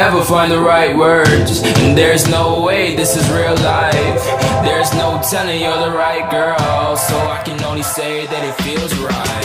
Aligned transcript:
ever 0.00 0.22
find 0.22 0.50
the 0.50 0.58
right 0.58 0.96
words. 0.96 1.62
And 1.80 1.96
there's 1.96 2.28
no 2.28 2.62
way 2.62 2.96
this 2.96 3.16
is 3.16 3.28
real 3.30 3.56
life. 3.62 4.22
There's 4.64 4.92
no 4.94 5.20
telling 5.28 5.60
you're 5.60 5.78
the 5.78 5.96
right 5.96 6.28
girl. 6.30 6.96
So 6.96 7.16
I 7.16 7.42
can 7.44 7.62
only 7.64 7.82
say 7.82 8.26
that 8.26 8.42
it 8.44 8.54
feels 8.62 8.94
right. 8.98 9.42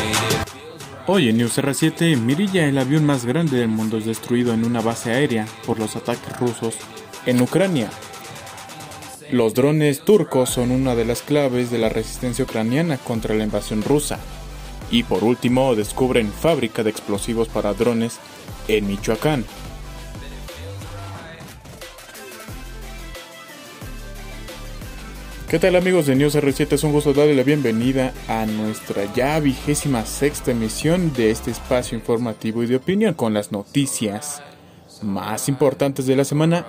Hoy 1.10 1.30
en 1.30 1.38
News 1.38 1.58
R7, 1.58 2.18
Mirilla, 2.18 2.66
el 2.66 2.78
avión 2.78 3.06
más 3.06 3.26
grande 3.26 3.58
del 3.58 3.70
mundo, 3.70 3.98
es 3.98 4.06
destruido 4.06 4.54
en 4.54 4.66
una 4.66 4.82
base 4.82 5.12
aérea 5.12 5.48
por 5.66 5.80
los 5.80 5.96
ataques 5.96 6.38
rusos 6.38 6.76
en 7.26 7.42
Ucrania. 7.42 7.90
Los 9.32 9.54
drones 9.54 10.02
turcos 10.02 10.50
son 10.50 10.72
una 10.72 10.96
de 10.96 11.06
las 11.06 11.22
claves 11.22 11.72
de 11.72 11.78
la 11.78 11.90
resistencia 11.90 12.44
ucraniana 12.44 12.98
contra 12.98 13.36
la 13.36 13.44
invasión 13.44 13.84
rusa. 13.84 14.20
Y 14.92 15.04
por 15.04 15.24
último, 15.24 15.76
descubren 15.76 16.32
fábrica 16.32 16.84
de 16.84 16.90
explosivos 16.90 17.48
para 17.48 17.74
drones 17.74 18.20
en 18.68 18.88
Michoacán. 18.88 19.46
¿Qué 25.50 25.60
tal 25.60 25.78
amigos 25.78 26.06
de 26.08 26.16
News 26.18 26.36
R7? 26.36 26.74
Es 26.74 26.84
un 26.84 26.92
gusto 26.92 27.14
darle 27.14 27.34
la 27.34 27.44
bienvenida 27.44 28.12
a 28.28 28.46
nuestra 28.46 29.06
ya 29.14 29.40
vigésima 29.40 30.06
sexta 30.06 30.52
emisión 30.52 31.14
de 31.14 31.32
este 31.32 31.52
espacio 31.52 31.98
informativo 31.98 32.64
y 32.64 32.68
de 32.68 32.76
opinión 32.76 33.14
con 33.14 33.34
las 33.34 33.54
noticias 33.54 34.44
más 35.02 35.48
importantes 35.48 36.06
de 36.06 36.18
la 36.18 36.26
semana. 36.26 36.66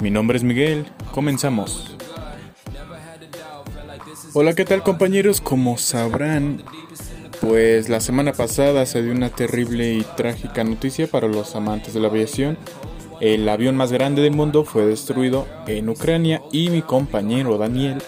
Mi 0.00 0.10
nombre 0.10 0.38
es 0.38 0.44
Miguel, 0.44 0.86
comenzamos. 1.12 1.94
Hola, 4.32 4.54
¿qué 4.54 4.64
tal 4.64 4.82
compañeros? 4.82 5.42
Como 5.42 5.76
sabrán, 5.76 6.62
pues 7.42 7.90
la 7.90 8.00
semana 8.00 8.32
pasada 8.32 8.86
se 8.86 9.02
dio 9.02 9.12
una 9.12 9.28
terrible 9.28 9.92
y 9.92 10.06
trágica 10.16 10.64
noticia 10.64 11.06
para 11.06 11.28
los 11.28 11.54
amantes 11.54 11.92
de 11.92 12.00
la 12.00 12.08
aviación. 12.08 12.56
El 13.20 13.48
avión 13.48 13.76
más 13.76 13.92
grande 13.92 14.22
del 14.22 14.32
mundo 14.32 14.64
fue 14.64 14.86
destruido 14.86 15.46
en 15.66 15.88
Ucrania 15.88 16.42
y 16.50 16.70
mi 16.70 16.82
compañero 16.82 17.58
Daniel 17.58 18.02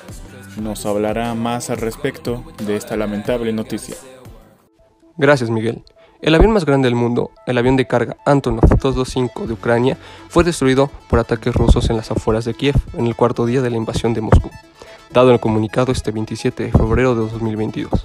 nos 0.60 0.86
hablará 0.86 1.34
más 1.34 1.70
al 1.70 1.78
respecto 1.78 2.44
de 2.66 2.77
esta 2.77 2.97
lamentable 2.97 3.52
noticia. 3.52 3.97
Gracias 5.16 5.50
Miguel. 5.50 5.82
El 6.20 6.34
avión 6.34 6.52
más 6.52 6.64
grande 6.64 6.86
del 6.86 6.94
mundo, 6.94 7.30
el 7.47 7.58
avión 7.58 7.77
de 7.77 7.86
carga 7.86 8.16
Antonov 8.25 8.69
225 8.69 9.47
de 9.47 9.52
Ucrania, 9.52 9.98
fue 10.28 10.42
destruido 10.42 10.91
por 11.10 11.19
ataques 11.19 11.55
rusos 11.55 11.91
en 11.91 11.97
las 11.97 12.10
afueras 12.10 12.44
de 12.44 12.55
Kiev 12.55 12.77
en 12.94 13.06
el 13.06 13.14
cuarto 13.14 13.44
día 13.47 13.60
de 13.60 13.70
la 13.70 13.77
invasión 13.77 14.14
de 14.14 14.22
Moscú 14.22 14.50
dado 15.14 15.30
el 15.30 15.41
comunicado 15.41 15.92
este 15.92 16.10
27 16.10 16.64
de 16.64 16.72
febrero 16.72 17.14
de 17.14 17.30
2022, 17.30 18.05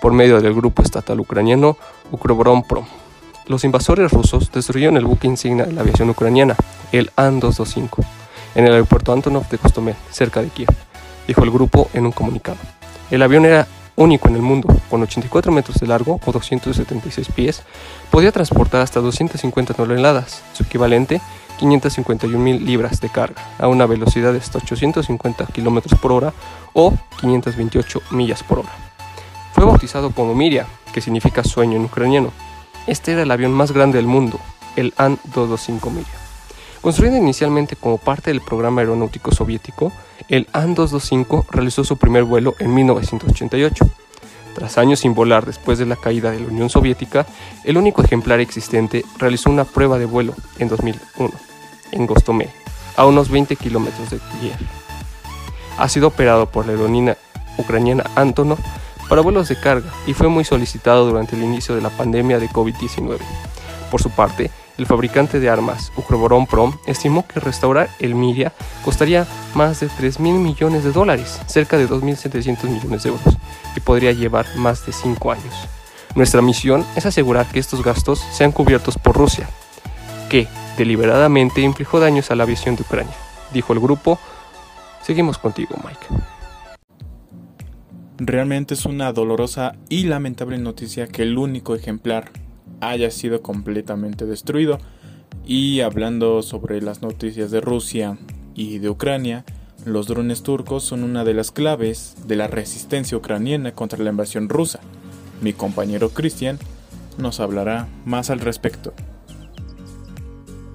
por 0.00 0.12
medio 0.12 0.40
del 0.40 0.54
grupo 0.54 0.80
estatal 0.80 1.18
ucraniano 1.20 1.76
Ukroboronprom. 2.12 2.86
Los 3.46 3.62
invasores 3.62 4.10
rusos 4.10 4.50
destruyeron 4.50 4.96
el 4.96 5.04
buque 5.04 5.28
insignia 5.28 5.66
de 5.66 5.72
la 5.72 5.82
aviación 5.82 6.10
ucraniana, 6.10 6.56
el 6.90 7.12
An-225, 7.14 8.04
en 8.56 8.64
el 8.66 8.72
aeropuerto 8.72 9.12
Antonov 9.12 9.48
de 9.48 9.58
Kostomel, 9.58 9.94
cerca 10.10 10.42
de 10.42 10.48
Kiev, 10.48 10.68
dijo 11.28 11.44
el 11.44 11.50
grupo 11.52 11.88
en 11.92 12.06
un 12.06 12.12
comunicado. 12.12 12.58
El 13.10 13.22
avión 13.22 13.44
era 13.44 13.68
único 13.94 14.28
en 14.28 14.34
el 14.34 14.42
mundo, 14.42 14.76
con 14.90 15.00
84 15.02 15.52
metros 15.52 15.78
de 15.78 15.86
largo 15.86 16.18
o 16.26 16.32
276 16.32 17.28
pies, 17.28 17.62
podía 18.10 18.32
transportar 18.32 18.80
hasta 18.80 19.00
250 19.00 19.74
toneladas, 19.74 20.42
su 20.52 20.64
equivalente 20.64 21.20
551.000 21.60 22.60
libras 22.60 23.00
de 23.00 23.08
carga 23.08 23.42
a 23.58 23.68
una 23.68 23.86
velocidad 23.86 24.32
de 24.32 24.38
hasta 24.38 24.58
850 24.58 25.46
km 25.46 25.96
por 25.98 26.12
hora 26.12 26.32
o 26.72 26.94
528 27.20 28.02
millas 28.10 28.42
por 28.42 28.58
hora. 28.58 28.72
Fue 29.52 29.64
bautizado 29.64 30.10
como 30.10 30.34
Miria, 30.34 30.66
que 30.92 31.00
significa 31.00 31.42
sueño 31.42 31.76
en 31.76 31.84
ucraniano. 31.84 32.32
Este 32.86 33.12
era 33.12 33.22
el 33.22 33.30
avión 33.30 33.52
más 33.52 33.72
grande 33.72 33.98
del 33.98 34.06
mundo, 34.06 34.38
el 34.76 34.94
An-225 34.96 35.90
Miria. 35.90 36.06
Construido 36.80 37.16
inicialmente 37.16 37.74
como 37.76 37.98
parte 37.98 38.30
del 38.30 38.40
programa 38.40 38.80
aeronáutico 38.80 39.32
soviético, 39.32 39.92
el 40.28 40.46
An-225 40.52 41.46
realizó 41.50 41.84
su 41.84 41.96
primer 41.96 42.24
vuelo 42.24 42.54
en 42.58 42.74
1988 42.74 43.86
tras 44.56 44.78
años 44.78 45.00
sin 45.00 45.14
volar 45.14 45.44
después 45.44 45.78
de 45.78 45.84
la 45.84 45.96
caída 45.96 46.30
de 46.30 46.40
la 46.40 46.46
Unión 46.46 46.70
Soviética, 46.70 47.26
el 47.62 47.76
único 47.76 48.02
ejemplar 48.02 48.40
existente 48.40 49.04
realizó 49.18 49.50
una 49.50 49.66
prueba 49.66 49.98
de 49.98 50.06
vuelo 50.06 50.34
en 50.58 50.68
2001, 50.68 51.30
en 51.92 52.06
Gostomel, 52.06 52.48
a 52.96 53.04
unos 53.04 53.28
20 53.28 53.54
kilómetros 53.56 54.08
de 54.08 54.18
Kiev. 54.40 54.56
Ha 55.76 55.90
sido 55.90 56.08
operado 56.08 56.46
por 56.46 56.64
la 56.64 56.72
aerolínea 56.72 57.18
ucraniana 57.58 58.04
Antonov 58.14 58.58
para 59.08 59.22
vuelos 59.22 59.48
de 59.48 59.58
carga 59.58 59.90
y 60.06 60.14
fue 60.14 60.28
muy 60.28 60.44
solicitado 60.44 61.06
durante 61.06 61.36
el 61.36 61.42
inicio 61.42 61.74
de 61.74 61.80
la 61.80 61.90
pandemia 61.90 62.38
de 62.38 62.48
COVID-19. 62.48 63.18
Por 63.90 64.02
su 64.02 64.10
parte, 64.10 64.50
el 64.78 64.86
fabricante 64.86 65.40
de 65.40 65.48
armas, 65.48 65.90
Ukroboronprom, 65.96 66.76
estimó 66.86 67.26
que 67.26 67.40
restaurar 67.40 67.88
el 67.98 68.14
Miria 68.14 68.52
costaría 68.84 69.26
más 69.54 69.80
de 69.80 69.88
3 69.88 70.20
mil 70.20 70.34
millones 70.34 70.84
de 70.84 70.92
dólares, 70.92 71.40
cerca 71.46 71.78
de 71.78 71.88
2.700 71.88 72.64
millones 72.64 73.02
de 73.02 73.08
euros, 73.08 73.38
y 73.74 73.80
podría 73.80 74.12
llevar 74.12 74.46
más 74.56 74.84
de 74.84 74.92
5 74.92 75.32
años. 75.32 75.54
Nuestra 76.14 76.42
misión 76.42 76.84
es 76.94 77.06
asegurar 77.06 77.46
que 77.46 77.58
estos 77.58 77.82
gastos 77.82 78.22
sean 78.32 78.52
cubiertos 78.52 78.98
por 78.98 79.16
Rusia, 79.16 79.48
que 80.28 80.46
deliberadamente 80.76 81.62
infligió 81.62 82.00
daños 82.00 82.30
a 82.30 82.34
la 82.34 82.42
aviación 82.42 82.76
de 82.76 82.82
Ucrania, 82.82 83.14
dijo 83.52 83.72
el 83.72 83.80
grupo. 83.80 84.18
Seguimos 85.02 85.38
contigo, 85.38 85.74
Mike. 85.84 86.35
Realmente 88.18 88.74
es 88.74 88.86
una 88.86 89.12
dolorosa 89.12 89.76
y 89.90 90.04
lamentable 90.04 90.56
noticia 90.56 91.06
que 91.06 91.22
el 91.22 91.36
único 91.36 91.74
ejemplar 91.74 92.30
haya 92.80 93.10
sido 93.10 93.42
completamente 93.42 94.24
destruido. 94.24 94.78
Y 95.44 95.80
hablando 95.80 96.42
sobre 96.42 96.80
las 96.80 97.02
noticias 97.02 97.50
de 97.50 97.60
Rusia 97.60 98.16
y 98.54 98.78
de 98.78 98.88
Ucrania, 98.88 99.44
los 99.84 100.06
drones 100.06 100.42
turcos 100.42 100.82
son 100.82 101.04
una 101.04 101.24
de 101.24 101.34
las 101.34 101.50
claves 101.50 102.16
de 102.26 102.36
la 102.36 102.46
resistencia 102.46 103.18
ucraniana 103.18 103.72
contra 103.72 104.02
la 104.02 104.10
invasión 104.10 104.48
rusa. 104.48 104.80
Mi 105.42 105.52
compañero 105.52 106.08
Christian 106.08 106.58
nos 107.18 107.38
hablará 107.38 107.86
más 108.04 108.30
al 108.30 108.40
respecto. 108.40 108.94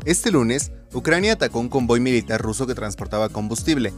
Este 0.06 0.32
lunes, 0.32 0.72
Ucrania 0.94 1.34
atacó 1.34 1.60
un 1.60 1.70
convoy 1.70 2.00
militar 2.00 2.40
ruso 2.40 2.68
que 2.68 2.76
transportaba 2.76 3.30
combustible. 3.30 3.94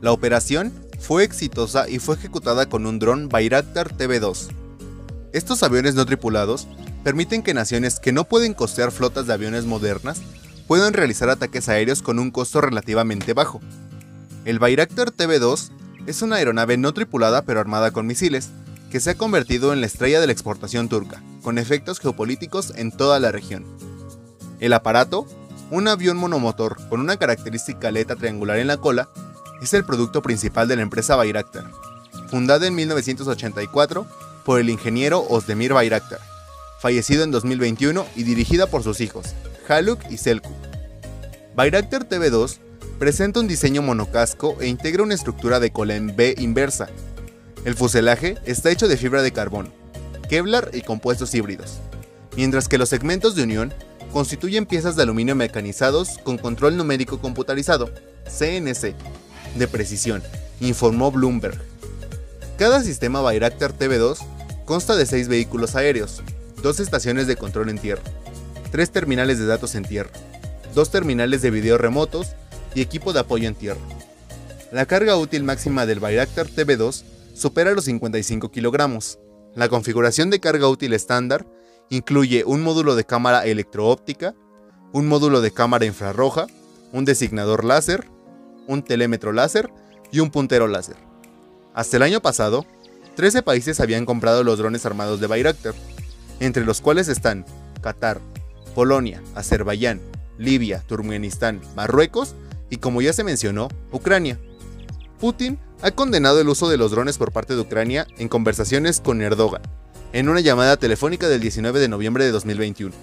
La 0.00 0.12
operación 0.12 0.72
fue 1.00 1.24
exitosa 1.24 1.88
y 1.88 1.98
fue 1.98 2.14
ejecutada 2.14 2.68
con 2.68 2.86
un 2.86 2.98
dron 2.98 3.28
Bayraktar 3.28 3.96
TV-2. 3.96 4.48
Estos 5.32 5.62
aviones 5.62 5.94
no 5.94 6.06
tripulados 6.06 6.68
permiten 7.02 7.42
que 7.42 7.54
naciones 7.54 7.98
que 7.98 8.12
no 8.12 8.24
pueden 8.24 8.54
costear 8.54 8.92
flotas 8.92 9.26
de 9.26 9.32
aviones 9.32 9.64
modernas 9.64 10.20
puedan 10.68 10.92
realizar 10.92 11.30
ataques 11.30 11.68
aéreos 11.68 12.02
con 12.02 12.18
un 12.18 12.30
costo 12.30 12.60
relativamente 12.60 13.32
bajo. 13.32 13.60
El 14.44 14.58
Bayraktar 14.58 15.10
TV-2 15.10 15.70
es 16.06 16.22
una 16.22 16.36
aeronave 16.36 16.76
no 16.76 16.94
tripulada 16.94 17.42
pero 17.42 17.58
armada 17.58 17.90
con 17.90 18.06
misiles, 18.06 18.50
que 18.90 19.00
se 19.00 19.10
ha 19.10 19.14
convertido 19.16 19.72
en 19.72 19.80
la 19.80 19.86
estrella 19.86 20.20
de 20.20 20.26
la 20.26 20.32
exportación 20.32 20.88
turca, 20.88 21.22
con 21.42 21.58
efectos 21.58 21.98
geopolíticos 21.98 22.72
en 22.76 22.92
toda 22.92 23.18
la 23.20 23.32
región. 23.32 23.64
El 24.60 24.72
aparato, 24.72 25.26
un 25.70 25.88
avión 25.88 26.16
monomotor 26.16 26.76
con 26.88 27.00
una 27.00 27.16
característica 27.16 27.88
aleta 27.88 28.16
triangular 28.16 28.58
en 28.58 28.68
la 28.68 28.78
cola, 28.78 29.08
es 29.62 29.74
el 29.74 29.84
producto 29.84 30.22
principal 30.22 30.68
de 30.68 30.76
la 30.76 30.82
empresa 30.82 31.16
Bayraktar, 31.16 31.70
fundada 32.30 32.66
en 32.66 32.74
1984 32.74 34.06
por 34.44 34.60
el 34.60 34.70
ingeniero 34.70 35.24
Osdemir 35.28 35.72
Bayraktar 35.72 36.20
fallecido 36.78 37.24
en 37.24 37.30
2021 37.30 38.06
y 38.16 38.22
dirigida 38.22 38.68
por 38.68 38.82
sus 38.82 39.00
hijos, 39.00 39.34
Haluk 39.68 40.00
y 40.10 40.16
Selku. 40.16 40.50
Bayraktar 41.54 42.08
TV2 42.08 42.58
presenta 42.98 43.40
un 43.40 43.48
diseño 43.48 43.82
monocasco 43.82 44.56
e 44.60 44.68
integra 44.68 45.02
una 45.02 45.14
estructura 45.14 45.60
de 45.60 45.72
cola 45.72 45.96
en 45.96 46.14
B 46.14 46.34
inversa. 46.38 46.88
El 47.64 47.74
fuselaje 47.74 48.36
está 48.46 48.70
hecho 48.70 48.88
de 48.88 48.96
fibra 48.96 49.22
de 49.22 49.32
carbono, 49.32 49.70
Kevlar 50.28 50.70
y 50.72 50.82
compuestos 50.82 51.34
híbridos, 51.34 51.78
mientras 52.36 52.68
que 52.68 52.78
los 52.78 52.88
segmentos 52.88 53.34
de 53.34 53.42
unión 53.42 53.74
constituyen 54.12 54.66
piezas 54.66 54.94
de 54.94 55.02
aluminio 55.02 55.34
mecanizados 55.34 56.18
con 56.22 56.38
control 56.38 56.76
numérico 56.76 57.18
computarizado, 57.18 57.90
CNC, 58.24 58.94
de 59.56 59.68
precisión, 59.68 60.22
informó 60.60 61.10
Bloomberg. 61.10 61.58
Cada 62.58 62.82
sistema 62.82 63.20
Bayraktar 63.20 63.76
TV2 63.76 64.18
consta 64.64 64.96
de 64.96 65.06
seis 65.06 65.28
vehículos 65.28 65.76
aéreos, 65.76 66.22
dos 66.62 66.80
estaciones 66.80 67.26
de 67.26 67.36
control 67.36 67.68
en 67.70 67.78
tierra, 67.78 68.02
tres 68.70 68.90
terminales 68.90 69.38
de 69.38 69.46
datos 69.46 69.74
en 69.74 69.84
tierra, 69.84 70.10
dos 70.74 70.90
terminales 70.90 71.42
de 71.42 71.50
video 71.50 71.78
remotos 71.78 72.28
y 72.74 72.80
equipo 72.80 73.12
de 73.12 73.20
apoyo 73.20 73.48
en 73.48 73.54
tierra. 73.54 73.80
La 74.72 74.86
carga 74.86 75.16
útil 75.16 75.44
máxima 75.44 75.86
del 75.86 76.00
Bayraktar 76.00 76.46
TV2 76.46 77.02
supera 77.34 77.72
los 77.72 77.84
55 77.84 78.50
kilogramos. 78.50 79.18
La 79.54 79.68
configuración 79.68 80.28
de 80.28 80.40
carga 80.40 80.68
útil 80.68 80.92
estándar 80.92 81.46
incluye 81.88 82.44
un 82.44 82.62
módulo 82.62 82.94
de 82.94 83.04
cámara 83.04 83.46
electroóptica, 83.46 84.34
un 84.92 85.08
módulo 85.08 85.40
de 85.40 85.50
cámara 85.50 85.86
infrarroja, 85.86 86.46
un 86.92 87.04
designador 87.04 87.64
láser, 87.64 88.06
un 88.68 88.82
telémetro 88.84 89.32
láser 89.32 89.68
y 90.12 90.20
un 90.20 90.30
puntero 90.30 90.68
láser. 90.68 90.96
Hasta 91.74 91.96
el 91.96 92.04
año 92.04 92.20
pasado, 92.20 92.64
13 93.16 93.42
países 93.42 93.80
habían 93.80 94.06
comprado 94.06 94.44
los 94.44 94.58
drones 94.58 94.86
armados 94.86 95.18
de 95.18 95.26
Bayraktar, 95.26 95.74
entre 96.38 96.64
los 96.64 96.80
cuales 96.80 97.08
están 97.08 97.44
Qatar, 97.80 98.20
Polonia, 98.76 99.20
Azerbaiyán, 99.34 100.00
Libia, 100.38 100.84
Turkmenistán, 100.86 101.60
Marruecos 101.74 102.36
y, 102.70 102.76
como 102.76 103.02
ya 103.02 103.12
se 103.12 103.24
mencionó, 103.24 103.68
Ucrania. 103.90 104.38
Putin 105.18 105.58
ha 105.82 105.90
condenado 105.90 106.40
el 106.40 106.48
uso 106.48 106.68
de 106.68 106.76
los 106.76 106.92
drones 106.92 107.18
por 107.18 107.32
parte 107.32 107.54
de 107.54 107.60
Ucrania 107.60 108.06
en 108.18 108.28
conversaciones 108.28 109.00
con 109.00 109.20
Erdogan, 109.20 109.62
en 110.12 110.28
una 110.28 110.40
llamada 110.40 110.76
telefónica 110.76 111.28
del 111.28 111.40
19 111.40 111.80
de 111.80 111.88
noviembre 111.88 112.24
de 112.24 112.30
2021. 112.30 112.94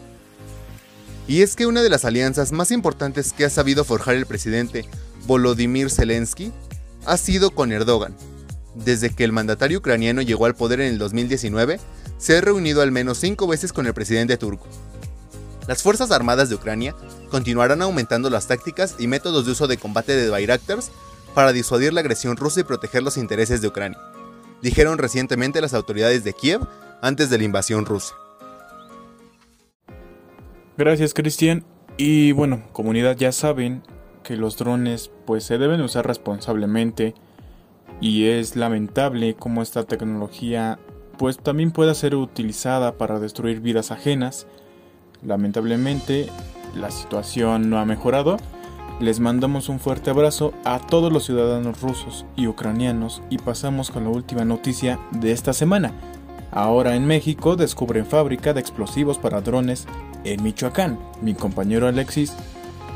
Y 1.28 1.42
es 1.42 1.56
que 1.56 1.66
una 1.66 1.82
de 1.82 1.90
las 1.90 2.06
alianzas 2.06 2.52
más 2.52 2.72
importantes 2.72 3.34
que 3.34 3.46
ha 3.46 3.50
sabido 3.50 3.84
forjar 3.84 4.16
el 4.16 4.28
presidente 4.28 4.86
Volodymyr 5.26 5.90
Zelensky 5.90 6.52
ha 7.06 7.18
sido 7.18 7.52
con 7.52 7.72
Erdogan. 7.72 8.16
Desde 8.76 9.10
que 9.10 9.24
el 9.24 9.32
mandatario 9.32 9.80
ucraniano 9.80 10.22
llegó 10.22 10.46
al 10.46 10.56
poder 10.56 10.82
en 10.82 10.94
el 10.94 10.98
2019, 10.98 11.80
se 12.18 12.38
ha 12.38 12.42
reunido 12.42 12.82
al 12.82 12.92
menos 12.92 13.18
cinco 13.18 13.48
veces 13.48 13.72
con 13.72 13.88
el 13.88 13.94
presidente 13.94 14.38
turco. 14.38 14.68
Las 15.68 15.82
Fuerzas 15.82 16.12
Armadas 16.12 16.50
de 16.50 16.56
Ucrania 16.56 16.96
continuarán 17.30 17.82
aumentando 17.82 18.30
las 18.30 18.48
tácticas 18.48 18.96
y 19.00 19.08
métodos 19.08 19.46
de 19.46 19.54
uso 19.54 19.68
de 19.68 19.78
combate 19.78 20.16
de 20.16 20.30
Bayraktars 20.30 20.92
para 21.34 21.54
disuadir 21.54 21.92
la 21.94 22.02
agresión 22.02 22.38
rusa 22.38 22.62
y 22.62 22.64
proteger 22.64 23.04
los 23.04 23.18
intereses 23.18 23.62
de 23.62 23.68
Ucrania, 23.68 24.00
dijeron 24.62 24.98
recientemente 24.98 25.62
las 25.62 25.74
autoridades 25.74 26.24
de 26.24 26.34
Kiev 26.34 26.62
antes 27.02 27.30
de 27.30 27.38
la 27.38 27.44
invasión 27.44 27.86
rusa. 27.86 28.16
Gracias 30.78 31.14
Cristian. 31.14 31.66
Y 31.98 32.32
bueno, 32.32 32.64
comunidad 32.74 33.16
ya 33.16 33.32
saben 33.32 33.84
que 34.26 34.36
los 34.36 34.58
drones 34.58 35.12
pues 35.26 35.46
se 35.46 35.58
deben 35.58 35.80
usar 35.82 36.06
responsablemente 36.06 37.14
y 38.02 38.26
es 38.26 38.56
lamentable 38.56 39.36
cómo 39.36 39.62
esta 39.62 39.84
tecnología 39.84 40.80
pues 41.18 41.38
también 41.38 41.72
pueda 41.72 41.94
ser 41.94 42.16
utilizada 42.16 42.98
para 42.98 43.20
destruir 43.20 43.62
vidas 43.62 43.92
ajenas. 43.92 44.48
Lamentablemente 45.24 46.28
la 46.76 46.92
situación 46.92 47.70
no 47.70 47.80
ha 47.80 47.86
mejorado. 47.86 48.38
Les 49.00 49.20
mandamos 49.20 49.70
un 49.70 49.80
fuerte 49.80 50.10
abrazo 50.10 50.54
a 50.64 50.80
todos 50.80 51.14
los 51.14 51.26
ciudadanos 51.26 51.82
rusos 51.82 52.26
y 52.36 52.48
ucranianos 52.48 53.22
y 53.30 53.38
pasamos 53.38 53.92
con 53.92 54.06
la 54.06 54.10
última 54.10 54.44
noticia 54.44 55.00
de 55.12 55.32
esta 55.32 55.54
semana. 55.54 55.94
Ahora 56.52 56.96
en 56.96 57.06
México 57.06 57.56
descubren 57.56 58.06
fábrica 58.06 58.54
de 58.54 58.62
explosivos 58.62 59.18
para 59.18 59.42
drones 59.42 59.88
en 60.24 60.42
Michoacán. 60.44 60.98
Mi 61.22 61.34
compañero 61.34 61.88
Alexis 61.88 62.34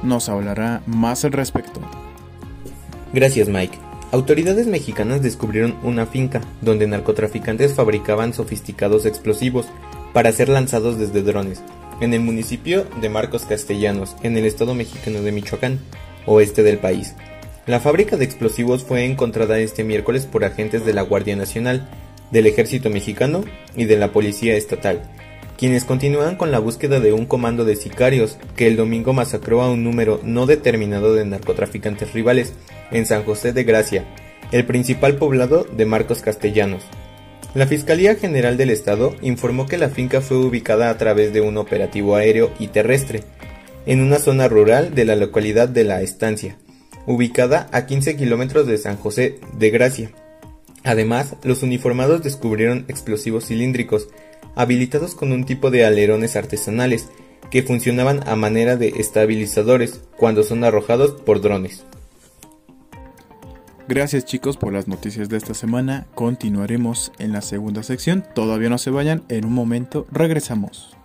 nos 0.03 0.29
hablará 0.29 0.81
más 0.85 1.25
al 1.25 1.31
respecto. 1.31 1.79
Gracias 3.13 3.49
Mike. 3.49 3.77
Autoridades 4.11 4.65
mexicanas 4.65 5.21
descubrieron 5.21 5.75
una 5.83 6.07
finca 6.07 6.41
donde 6.61 6.87
narcotraficantes 6.87 7.75
fabricaban 7.75 8.33
sofisticados 8.33 9.05
explosivos 9.05 9.67
para 10.13 10.31
ser 10.31 10.49
lanzados 10.49 10.97
desde 10.97 11.21
drones, 11.21 11.61
en 12.01 12.13
el 12.15 12.21
municipio 12.21 12.87
de 13.01 13.09
Marcos 13.09 13.45
Castellanos, 13.45 14.15
en 14.23 14.35
el 14.35 14.45
estado 14.45 14.73
mexicano 14.73 15.21
de 15.21 15.31
Michoacán, 15.31 15.79
oeste 16.25 16.63
del 16.63 16.79
país. 16.79 17.13
La 17.67 17.79
fábrica 17.79 18.17
de 18.17 18.25
explosivos 18.25 18.83
fue 18.83 19.05
encontrada 19.05 19.59
este 19.59 19.83
miércoles 19.83 20.25
por 20.25 20.43
agentes 20.43 20.85
de 20.85 20.93
la 20.93 21.03
Guardia 21.03 21.35
Nacional, 21.35 21.87
del 22.31 22.47
Ejército 22.47 22.89
Mexicano 22.89 23.43
y 23.75 23.85
de 23.85 23.97
la 23.97 24.11
Policía 24.11 24.55
Estatal, 24.55 25.03
quienes 25.59 25.83
continúan 25.83 26.38
con 26.38 26.51
la 26.53 26.59
búsqueda 26.59 27.01
de 27.01 27.11
un 27.11 27.25
comando 27.25 27.65
de 27.65 27.75
sicarios 27.75 28.38
que 28.56 28.65
el 28.65 28.77
domingo 28.77 29.11
masacró 29.11 29.61
a 29.61 29.69
un 29.69 29.83
número 29.83 30.21
no 30.23 30.45
determinado 30.45 31.13
de 31.13 31.25
narcotraficantes 31.25 32.13
rivales 32.13 32.53
en 32.91 33.06
San 33.06 33.25
José 33.25 33.51
de 33.51 33.65
Gracia, 33.65 34.06
el 34.53 34.65
principal 34.65 35.17
poblado 35.17 35.65
de 35.65 35.85
Marcos 35.85 36.21
Castellanos. 36.21 36.83
La 37.56 37.67
Fiscalía 37.67 38.15
General 38.15 38.56
del 38.56 38.69
Estado 38.69 39.13
informó 39.21 39.65
que 39.65 39.77
la 39.77 39.89
finca 39.89 40.21
fue 40.21 40.38
ubicada 40.38 40.89
a 40.89 40.97
través 40.97 41.33
de 41.33 41.41
un 41.41 41.57
operativo 41.57 42.15
aéreo 42.15 42.53
y 42.57 42.67
terrestre, 42.67 43.23
en 43.85 44.00
una 44.00 44.19
zona 44.19 44.47
rural 44.47 44.95
de 44.95 45.03
la 45.03 45.17
localidad 45.17 45.67
de 45.67 45.83
La 45.83 46.01
Estancia, 46.01 46.56
ubicada 47.06 47.67
a 47.73 47.85
15 47.85 48.15
kilómetros 48.15 48.65
de 48.65 48.77
San 48.77 48.95
José 48.95 49.39
de 49.57 49.71
Gracia. 49.71 50.11
Además, 50.85 51.35
los 51.44 51.63
uniformados 51.63 52.23
descubrieron 52.23 52.85
explosivos 52.88 53.47
cilíndricos, 53.47 54.07
habilitados 54.59 55.15
con 55.15 55.31
un 55.31 55.45
tipo 55.45 55.71
de 55.71 55.85
alerones 55.85 56.35
artesanales, 56.35 57.07
que 57.50 57.63
funcionaban 57.63 58.27
a 58.27 58.35
manera 58.35 58.75
de 58.75 58.89
estabilizadores 58.89 60.01
cuando 60.17 60.44
son 60.44 60.65
arrojados 60.65 61.13
por 61.21 61.39
drones. 61.39 61.85
Gracias 63.88 64.25
chicos 64.25 64.57
por 64.57 64.73
las 64.73 64.89
noticias 64.89 65.29
de 65.29 65.38
esta 65.38 65.53
semana. 65.53 66.07
Continuaremos 66.13 67.13
en 67.19 67.31
la 67.31 67.41
segunda 67.41 67.83
sección. 67.83 68.25
Todavía 68.35 68.69
no 68.69 68.77
se 68.77 68.91
vayan, 68.91 69.23
en 69.29 69.45
un 69.45 69.53
momento 69.53 70.06
regresamos. 70.11 70.98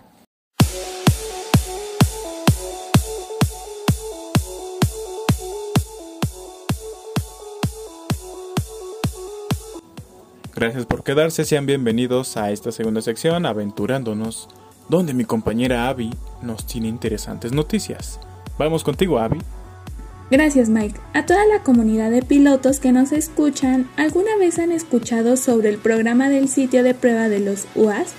Gracias 10.64 10.86
por 10.86 11.04
quedarse, 11.04 11.44
sean 11.44 11.66
bienvenidos 11.66 12.38
a 12.38 12.50
esta 12.50 12.72
segunda 12.72 13.02
sección, 13.02 13.44
aventurándonos, 13.44 14.48
donde 14.88 15.12
mi 15.12 15.26
compañera 15.26 15.90
Abby 15.90 16.10
nos 16.40 16.66
tiene 16.66 16.88
interesantes 16.88 17.52
noticias. 17.52 18.18
Vamos 18.58 18.82
contigo, 18.82 19.18
Abby. 19.18 19.36
Gracias 20.30 20.70
Mike. 20.70 20.98
A 21.12 21.26
toda 21.26 21.44
la 21.44 21.62
comunidad 21.62 22.10
de 22.10 22.22
pilotos 22.22 22.80
que 22.80 22.92
nos 22.92 23.12
escuchan, 23.12 23.90
¿alguna 23.98 24.38
vez 24.38 24.58
han 24.58 24.72
escuchado 24.72 25.36
sobre 25.36 25.68
el 25.68 25.76
programa 25.76 26.30
del 26.30 26.48
sitio 26.48 26.82
de 26.82 26.94
prueba 26.94 27.28
de 27.28 27.40
los 27.40 27.66
UAS? 27.74 28.14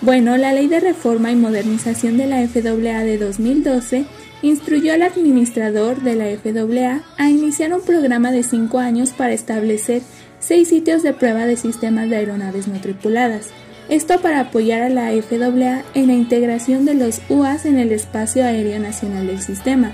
Bueno, 0.00 0.38
la 0.38 0.54
Ley 0.54 0.68
de 0.68 0.80
Reforma 0.80 1.30
y 1.30 1.36
Modernización 1.36 2.16
de 2.16 2.26
la 2.26 2.48
FAA 2.48 3.04
de 3.04 3.18
2012 3.18 4.06
instruyó 4.40 4.94
al 4.94 5.02
administrador 5.02 6.00
de 6.00 6.16
la 6.16 6.24
FAA 6.38 7.02
a 7.18 7.28
iniciar 7.28 7.74
un 7.74 7.82
programa 7.82 8.32
de 8.32 8.42
5 8.42 8.78
años 8.78 9.10
para 9.10 9.34
establecer 9.34 10.00
seis 10.40 10.68
sitios 10.68 11.02
de 11.02 11.12
prueba 11.12 11.46
de 11.46 11.56
sistemas 11.56 12.10
de 12.10 12.16
aeronaves 12.16 12.66
no 12.66 12.80
tripuladas. 12.80 13.50
Esto 13.88 14.20
para 14.20 14.40
apoyar 14.40 14.82
a 14.82 14.88
la 14.88 15.10
FAA 15.10 15.84
en 15.94 16.06
la 16.08 16.14
integración 16.14 16.84
de 16.84 16.94
los 16.94 17.20
UAS 17.28 17.66
en 17.66 17.78
el 17.78 17.92
espacio 17.92 18.44
aéreo 18.44 18.80
nacional 18.80 19.26
del 19.26 19.40
sistema. 19.40 19.92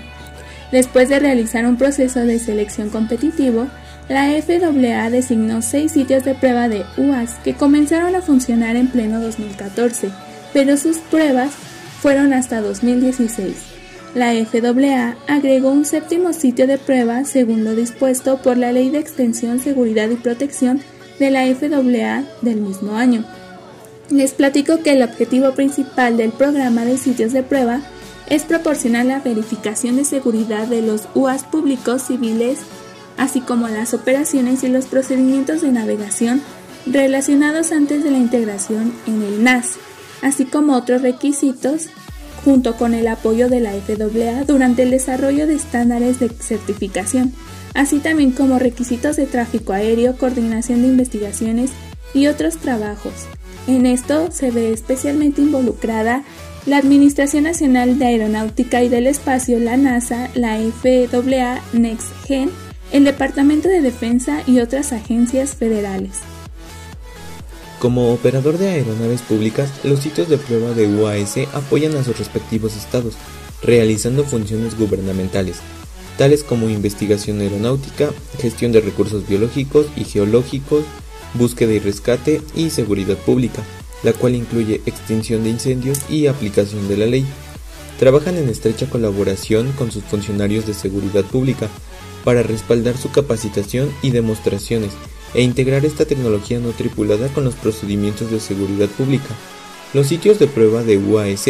Después 0.71 1.09
de 1.09 1.19
realizar 1.19 1.65
un 1.65 1.77
proceso 1.77 2.19
de 2.19 2.39
selección 2.39 2.89
competitivo, 2.89 3.67
la 4.09 4.29
FAA 4.41 5.09
designó 5.09 5.61
seis 5.61 5.91
sitios 5.91 6.23
de 6.23 6.35
prueba 6.35 6.69
de 6.69 6.83
UAS 6.97 7.35
que 7.43 7.53
comenzaron 7.53 8.15
a 8.15 8.21
funcionar 8.21 8.75
en 8.75 8.87
pleno 8.87 9.19
2014, 9.19 10.09
pero 10.53 10.77
sus 10.77 10.97
pruebas 10.97 11.51
fueron 12.01 12.33
hasta 12.33 12.61
2016. 12.61 13.76
La 14.17 14.33
FAA 14.33 15.15
agregó 15.27 15.69
un 15.69 15.85
séptimo 15.85 16.33
sitio 16.33 16.65
de 16.65 16.79
prueba 16.79 17.23
según 17.23 17.63
lo 17.63 17.75
dispuesto 17.75 18.37
por 18.41 18.57
la 18.57 18.71
Ley 18.71 18.89
de 18.89 18.97
Extensión, 18.97 19.59
Seguridad 19.59 20.09
y 20.09 20.15
Protección 20.15 20.81
de 21.19 21.29
la 21.29 21.45
FAA 21.53 22.23
del 22.41 22.55
mismo 22.61 22.95
año. 22.95 23.23
Les 24.09 24.31
platico 24.31 24.81
que 24.81 24.93
el 24.93 25.03
objetivo 25.03 25.51
principal 25.51 26.17
del 26.17 26.31
programa 26.31 26.83
de 26.83 26.97
sitios 26.97 27.31
de 27.31 27.43
prueba 27.43 27.81
es 28.27 28.41
proporcionar 28.41 29.05
la 29.05 29.19
verificación 29.19 29.97
de 29.97 30.03
seguridad 30.03 30.65
de 30.65 30.81
los 30.81 31.03
UAS 31.13 31.43
públicos 31.43 32.01
civiles, 32.01 32.57
así 33.17 33.39
como 33.39 33.67
las 33.67 33.93
operaciones 33.93 34.63
y 34.63 34.69
los 34.69 34.87
procedimientos 34.87 35.61
de 35.61 35.71
navegación 35.71 36.41
relacionados 36.87 37.71
antes 37.71 38.03
de 38.03 38.09
la 38.09 38.17
integración 38.17 38.93
en 39.05 39.21
el 39.21 39.43
NAS, 39.43 39.75
así 40.23 40.45
como 40.45 40.75
otros 40.75 41.03
requisitos 41.03 41.89
junto 42.43 42.75
con 42.75 42.93
el 42.93 43.07
apoyo 43.07 43.49
de 43.49 43.59
la 43.59 43.71
FAA 43.71 44.43
durante 44.45 44.83
el 44.83 44.91
desarrollo 44.91 45.47
de 45.47 45.55
estándares 45.55 46.19
de 46.19 46.29
certificación, 46.29 47.33
así 47.73 47.99
también 47.99 48.31
como 48.31 48.59
requisitos 48.59 49.15
de 49.15 49.25
tráfico 49.25 49.73
aéreo, 49.73 50.17
coordinación 50.17 50.81
de 50.81 50.87
investigaciones 50.87 51.71
y 52.13 52.27
otros 52.27 52.57
trabajos. 52.57 53.13
En 53.67 53.85
esto 53.85 54.31
se 54.31 54.51
ve 54.51 54.71
especialmente 54.71 55.41
involucrada 55.41 56.23
la 56.65 56.77
Administración 56.77 57.45
Nacional 57.45 57.97
de 57.97 58.07
Aeronáutica 58.07 58.83
y 58.83 58.89
del 58.89 59.07
Espacio, 59.07 59.59
la 59.59 59.77
NASA, 59.77 60.29
la 60.35 60.57
FAA, 60.57 61.61
NextGen, 61.73 62.49
el 62.91 63.03
Departamento 63.05 63.69
de 63.69 63.81
Defensa 63.81 64.41
y 64.45 64.59
otras 64.59 64.91
agencias 64.91 65.55
federales. 65.55 66.19
Como 67.79 68.11
operador 68.11 68.57
de 68.57 68.69
aeronaves 68.69 69.21
públicas, 69.21 69.69
los 69.83 69.99
sitios 69.99 70.29
de 70.29 70.37
prueba 70.37 70.71
de 70.71 70.87
UAS 70.87 71.37
apoyan 71.53 71.95
a 71.95 72.03
sus 72.03 72.17
respectivos 72.17 72.75
estados, 72.75 73.13
realizando 73.61 74.23
funciones 74.23 74.75
gubernamentales, 74.75 75.57
tales 76.17 76.43
como 76.43 76.71
investigación 76.71 77.39
aeronáutica, 77.39 78.09
gestión 78.39 78.71
de 78.71 78.81
recursos 78.81 79.27
biológicos 79.27 79.85
y 79.95 80.05
geológicos, 80.05 80.85
búsqueda 81.35 81.73
y 81.73 81.79
rescate 81.79 82.41
y 82.55 82.71
seguridad 82.71 83.17
pública, 83.17 83.61
la 84.01 84.13
cual 84.13 84.33
incluye 84.33 84.81
extinción 84.87 85.43
de 85.43 85.51
incendios 85.51 85.99
y 86.09 86.25
aplicación 86.25 86.87
de 86.87 86.97
la 86.97 87.05
ley. 87.05 87.27
Trabajan 87.99 88.37
en 88.37 88.49
estrecha 88.49 88.89
colaboración 88.89 89.71
con 89.73 89.91
sus 89.91 90.03
funcionarios 90.03 90.65
de 90.65 90.73
seguridad 90.73 91.25
pública 91.25 91.67
para 92.23 92.41
respaldar 92.41 92.97
su 92.97 93.11
capacitación 93.11 93.91
y 94.01 94.09
demostraciones 94.09 94.93
e 95.33 95.41
integrar 95.41 95.85
esta 95.85 96.05
tecnología 96.05 96.59
no 96.59 96.69
tripulada 96.71 97.27
con 97.29 97.43
los 97.43 97.55
procedimientos 97.55 98.31
de 98.31 98.39
seguridad 98.39 98.89
pública. 98.89 99.35
Los 99.93 100.07
sitios 100.07 100.39
de 100.39 100.47
prueba 100.47 100.83
de 100.83 100.97
UAS 100.97 101.49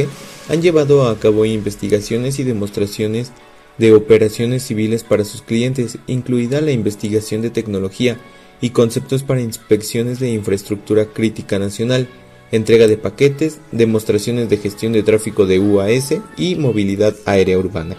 han 0.49 0.61
llevado 0.61 1.07
a 1.07 1.19
cabo 1.19 1.45
investigaciones 1.45 2.39
y 2.39 2.43
demostraciones 2.43 3.31
de 3.77 3.93
operaciones 3.93 4.63
civiles 4.63 5.03
para 5.03 5.23
sus 5.23 5.41
clientes, 5.41 5.97
incluida 6.07 6.61
la 6.61 6.71
investigación 6.71 7.41
de 7.41 7.49
tecnología 7.49 8.17
y 8.61 8.71
conceptos 8.71 9.23
para 9.23 9.41
inspecciones 9.41 10.19
de 10.19 10.31
infraestructura 10.31 11.05
crítica 11.05 11.59
nacional, 11.59 12.07
entrega 12.51 12.87
de 12.87 12.97
paquetes, 12.97 13.59
demostraciones 13.71 14.49
de 14.49 14.57
gestión 14.57 14.93
de 14.93 15.03
tráfico 15.03 15.45
de 15.45 15.59
UAS 15.59 16.15
y 16.37 16.55
movilidad 16.55 17.15
aérea 17.25 17.57
urbana. 17.57 17.97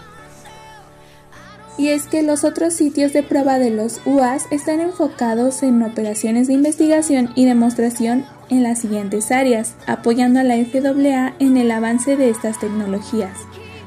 Y 1.79 1.91
es 1.91 2.07
que 2.07 2.23
los 2.23 2.43
otros 2.43 2.73
sitios 2.73 3.13
de 3.13 3.23
prueba 3.23 3.57
de 3.57 3.69
los 3.69 4.01
UAS 4.05 4.47
están 4.51 4.81
enfocados 4.81 5.63
en 5.63 5.81
operaciones 5.81 6.47
de 6.47 6.53
investigación 6.53 7.29
y 7.35 7.45
demostración 7.45 8.25
en 8.49 8.63
las 8.63 8.79
siguientes 8.79 9.31
áreas, 9.31 9.75
apoyando 9.87 10.41
a 10.41 10.43
la 10.43 10.55
FAA 10.55 11.35
en 11.39 11.55
el 11.55 11.71
avance 11.71 12.17
de 12.17 12.31
estas 12.31 12.59
tecnologías, 12.59 13.37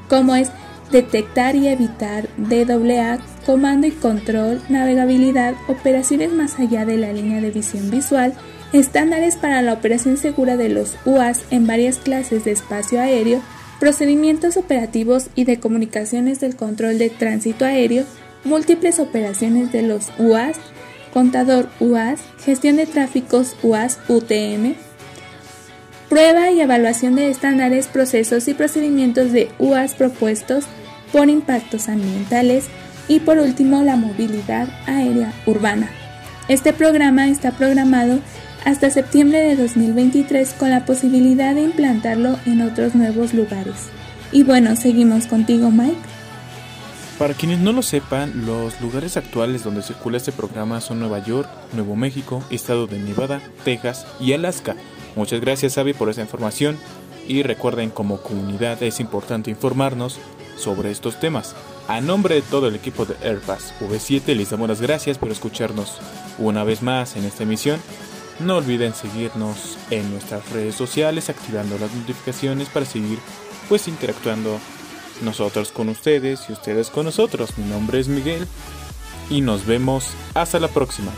como 0.09 0.35
es 0.35 0.49
detectar 0.91 1.55
y 1.55 1.67
evitar 1.67 2.29
DAA, 2.37 3.19
comando 3.45 3.85
y 3.85 3.91
control, 3.91 4.59
navegabilidad, 4.69 5.53
operaciones 5.67 6.33
más 6.33 6.57
allá 6.59 6.85
de 6.85 6.97
la 6.97 7.13
línea 7.13 7.41
de 7.41 7.51
visión 7.51 7.91
visual, 7.91 8.33
estándares 8.73 9.35
para 9.35 9.61
la 9.61 9.73
operación 9.73 10.17
segura 10.17 10.57
de 10.57 10.69
los 10.69 10.97
UAS 11.05 11.43
en 11.51 11.67
varias 11.67 11.97
clases 11.97 12.43
de 12.43 12.53
espacio 12.53 12.99
aéreo, 12.99 13.39
procedimientos 13.79 14.57
operativos 14.57 15.27
y 15.35 15.45
de 15.45 15.59
comunicaciones 15.59 16.39
del 16.39 16.55
control 16.55 16.97
de 16.97 17.09
tránsito 17.09 17.65
aéreo, 17.65 18.05
múltiples 18.43 18.99
operaciones 18.99 19.71
de 19.71 19.81
los 19.81 20.11
UAS, 20.17 20.57
contador 21.13 21.69
UAS, 21.79 22.21
gestión 22.43 22.75
de 22.75 22.85
tráficos 22.85 23.55
UAS 23.63 23.99
UTM, 24.07 24.75
prueba 26.09 26.51
y 26.51 26.61
evaluación 26.61 27.15
de 27.15 27.29
estándares, 27.29 27.87
procesos 27.87 28.47
y 28.47 28.53
procedimientos 28.53 29.31
de 29.31 29.49
UAS 29.59 29.95
propuestos 29.95 30.65
por 31.11 31.29
impactos 31.29 31.89
ambientales 31.89 32.65
y 33.07 33.19
por 33.19 33.37
último 33.37 33.83
la 33.83 33.95
movilidad 33.95 34.67
aérea 34.85 35.33
urbana. 35.45 35.89
Este 36.47 36.73
programa 36.73 37.27
está 37.29 37.51
programado 37.51 38.19
hasta 38.65 38.89
septiembre 38.89 39.39
de 39.39 39.55
2023 39.55 40.53
con 40.53 40.69
la 40.69 40.85
posibilidad 40.85 41.53
de 41.55 41.63
implantarlo 41.63 42.37
en 42.45 42.61
otros 42.61 42.95
nuevos 42.95 43.33
lugares. 43.33 43.89
Y 44.31 44.43
bueno, 44.43 44.75
seguimos 44.75 45.27
contigo 45.27 45.69
Mike. 45.69 45.97
Para 47.19 47.33
quienes 47.35 47.59
no 47.59 47.71
lo 47.71 47.83
sepan, 47.83 48.45
los 48.45 48.81
lugares 48.81 49.17
actuales 49.17 49.63
donde 49.63 49.83
circula 49.83 50.17
este 50.17 50.31
programa 50.31 50.81
son 50.81 50.99
Nueva 50.99 51.23
York, 51.23 51.47
Nuevo 51.73 51.95
México, 51.95 52.43
Estado 52.49 52.87
de 52.87 52.99
Nevada, 52.99 53.41
Texas 53.63 54.07
y 54.19 54.33
Alaska. 54.33 54.75
Muchas 55.15 55.39
gracias 55.39 55.77
Avi 55.77 55.93
por 55.93 56.09
esa 56.09 56.21
información 56.21 56.77
y 57.27 57.43
recuerden 57.43 57.91
como 57.91 58.21
comunidad 58.21 58.81
es 58.81 58.99
importante 58.99 59.51
informarnos 59.51 60.17
sobre 60.57 60.89
estos 60.89 61.19
temas. 61.19 61.55
A 61.87 62.01
nombre 62.01 62.35
de 62.35 62.41
todo 62.41 62.67
el 62.67 62.75
equipo 62.75 63.05
de 63.05 63.15
Airbus 63.23 63.73
V7 63.81 64.35
les 64.35 64.49
damos 64.49 64.69
las 64.69 64.81
gracias 64.81 65.17
por 65.17 65.31
escucharnos 65.31 65.97
una 66.39 66.63
vez 66.63 66.81
más 66.81 67.15
en 67.15 67.25
esta 67.25 67.43
emisión 67.43 67.79
no 68.39 68.57
olviden 68.57 68.93
seguirnos 68.93 69.77
en 69.89 70.11
nuestras 70.11 70.49
redes 70.51 70.75
sociales, 70.75 71.29
activando 71.29 71.77
las 71.77 71.93
notificaciones 71.93 72.67
para 72.69 72.85
seguir 72.85 73.19
pues 73.69 73.87
interactuando 73.87 74.59
nosotros 75.21 75.71
con 75.71 75.89
ustedes 75.89 76.49
y 76.49 76.53
ustedes 76.53 76.89
con 76.89 77.05
nosotros. 77.05 77.57
Mi 77.57 77.65
nombre 77.65 77.99
es 77.99 78.07
Miguel 78.07 78.47
y 79.29 79.41
nos 79.41 79.65
vemos 79.65 80.09
hasta 80.33 80.59
la 80.59 80.67
próxima. 80.67 81.11